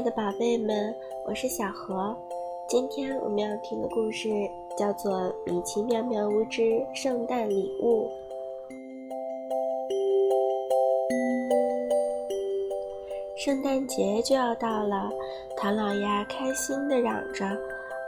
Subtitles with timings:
[0.00, 0.94] 爱的宝贝们，
[1.26, 2.16] 我是小何。
[2.66, 4.30] 今天我们要听的故事
[4.74, 5.12] 叫做
[5.44, 8.08] 《米奇妙妙屋之圣诞礼物》。
[13.36, 15.10] 圣诞节就要到了，
[15.54, 17.44] 唐老鸭开心地嚷着：“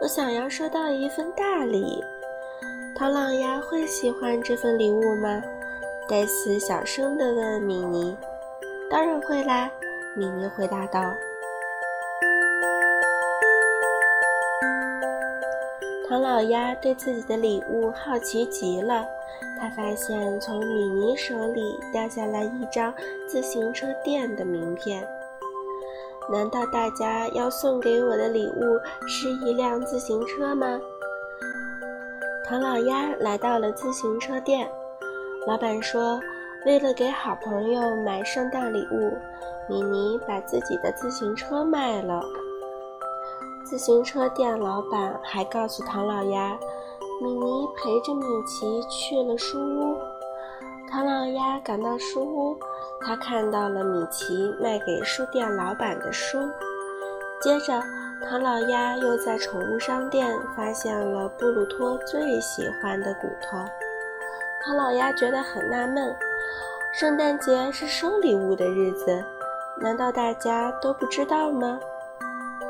[0.01, 2.03] 我想要收到一份大礼。”
[2.97, 5.43] 唐老鸭会喜欢这份礼物吗？
[6.09, 8.17] 戴斯小声地问米妮。
[8.89, 9.71] “当然会啦。”
[10.17, 11.03] 米妮回答道。
[16.13, 19.03] 唐老鸭对自己的礼物好奇极了，
[19.59, 22.93] 他发现从米妮手里掉下来一张
[23.27, 25.03] 自行车店的名片。
[26.31, 30.79] 难道大家要送给我的礼物是一辆自行车吗？
[32.45, 34.69] 唐老鸭来到了自行车店，
[35.47, 36.21] 老板说，
[36.67, 39.17] 为了给好朋友买圣诞礼物，
[39.67, 42.23] 米妮把自己的自行车卖了。
[43.73, 46.59] 自行车店老板还告诉唐老鸭，
[47.23, 49.97] 米妮陪着米奇去了书屋。
[50.91, 52.59] 唐老鸭赶到书屋，
[53.01, 56.39] 他看到了米奇卖给书店老板的书。
[57.41, 57.83] 接着，
[58.29, 63.57] 唐老鸭又在宠物商店发现了布鲁托最喜欢的骨头。
[64.67, 66.15] 唐老鸭觉得很纳闷：
[66.93, 69.25] 圣诞节是收礼物的日子，
[69.81, 71.81] 难道大家都不知道吗？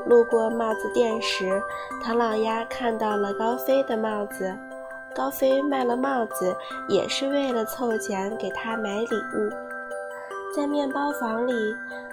[0.06, 1.62] 路过帽子店时，
[2.02, 4.56] 唐老鸭看到了高飞的帽子。
[5.14, 6.56] 高飞卖了帽子，
[6.88, 9.50] 也是为了凑钱给他买礼物。
[10.56, 11.52] 在面包房里，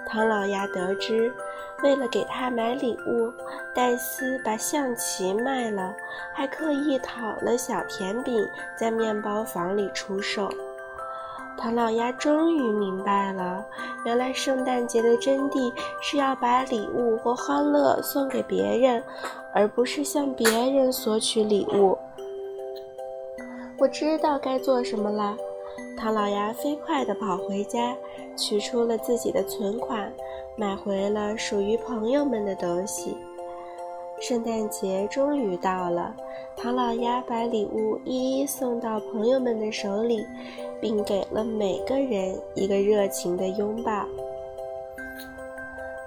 [0.06, 1.32] 唐老鸭得知，
[1.82, 3.32] 为了给他买礼物，
[3.74, 5.94] 戴斯把象棋卖了，
[6.34, 8.46] 还刻意讨了小甜饼
[8.76, 10.50] 在面包房里出售。
[11.60, 13.62] 唐老鸭终于明白了，
[14.06, 15.70] 原来圣诞节的真谛
[16.00, 19.02] 是要把礼物或欢乐送给别人，
[19.52, 21.98] 而不是向别人索取礼物。
[23.78, 25.36] 我知道该做什么了。
[25.98, 27.94] 唐老鸭飞快地跑回家，
[28.34, 30.10] 取出了自己的存款，
[30.56, 33.16] 买回了属于朋友们的东西。
[34.20, 36.14] 圣诞节终于到了，
[36.54, 40.26] 唐老鸭把礼物一一送到朋友们的手里，
[40.78, 44.04] 并给了每个人一个热情的拥抱。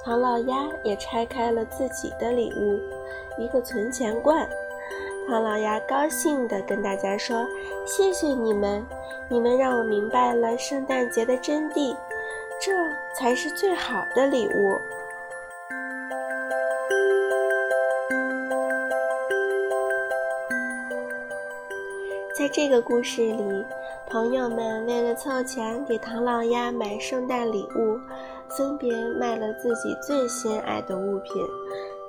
[0.03, 2.79] 唐老鸭也拆开了自己的礼物——
[3.41, 4.47] 一个存钱罐。
[5.27, 7.43] 唐老鸭高兴地跟大家说
[7.83, 8.85] ：“谢谢你们，
[9.27, 11.95] 你们让我明白了圣诞节的真谛，
[12.61, 12.71] 这
[13.15, 14.77] 才是最好的礼物。”
[22.43, 23.65] 在这个故事里，
[24.09, 27.97] 朋友们为了凑钱给唐老鸭买圣诞礼物，
[28.49, 31.41] 分别卖了自己最心爱的物品，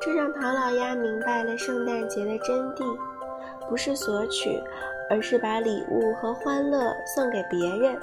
[0.01, 2.85] 这让唐老鸭明白了圣诞节的真谛：
[3.69, 4.61] 不是索取，
[5.09, 7.97] 而是把礼物和欢乐送给别人。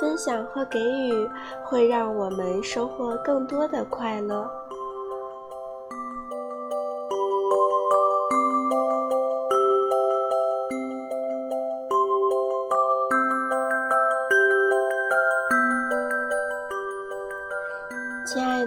[0.00, 1.28] 分享和给予
[1.62, 4.50] 会让我们收获更多的快乐。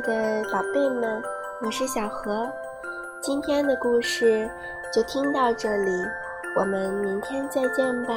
[0.08, 1.22] 的宝贝们，
[1.62, 2.50] 我是小何，
[3.20, 4.50] 今天的故事
[4.90, 5.92] 就听到这里，
[6.56, 8.14] 我们明天再见吧。